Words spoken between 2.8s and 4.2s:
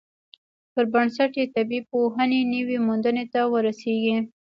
موندنو ته ورسیږي.